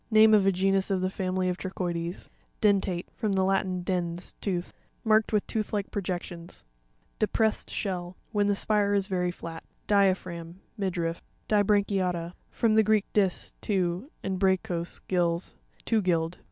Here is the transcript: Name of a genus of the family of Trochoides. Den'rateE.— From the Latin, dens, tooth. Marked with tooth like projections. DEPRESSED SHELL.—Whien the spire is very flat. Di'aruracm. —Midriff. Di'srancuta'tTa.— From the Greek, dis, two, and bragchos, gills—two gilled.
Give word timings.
Name 0.09 0.33
of 0.33 0.47
a 0.47 0.51
genus 0.51 0.89
of 0.89 1.01
the 1.01 1.11
family 1.11 1.47
of 1.47 1.59
Trochoides. 1.59 2.27
Den'rateE.— 2.59 3.05
From 3.13 3.33
the 3.33 3.43
Latin, 3.43 3.83
dens, 3.83 4.33
tooth. 4.41 4.73
Marked 5.03 5.31
with 5.31 5.45
tooth 5.45 5.73
like 5.73 5.91
projections. 5.91 6.65
DEPRESSED 7.19 7.69
SHELL.—Whien 7.69 8.47
the 8.47 8.55
spire 8.55 8.95
is 8.95 9.05
very 9.05 9.29
flat. 9.29 9.63
Di'aruracm. 9.87 10.55
—Midriff. 10.75 11.21
Di'srancuta'tTa.— 11.47 12.33
From 12.49 12.73
the 12.73 12.81
Greek, 12.81 13.05
dis, 13.13 13.53
two, 13.61 14.09
and 14.23 14.39
bragchos, 14.39 15.01
gills—two 15.07 16.01
gilled. 16.01 16.39